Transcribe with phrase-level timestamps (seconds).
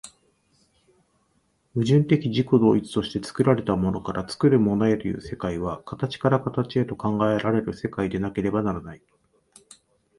[1.75, 9.01] 矛盾的自己同一として作られたものから作るものへという世界は、形から形へと考えられる世界でなければならない。